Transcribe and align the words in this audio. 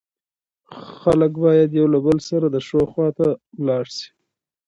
خلک 0.99 1.31
بايد 1.43 1.69
يو 1.79 1.85
له 1.93 1.99
له 2.05 2.13
سره 2.29 2.47
د 2.49 2.57
ښو 2.67 2.81
خوا 2.91 3.07
ته 3.17 3.27
ولاړ 3.59 3.85
سي 3.95 4.07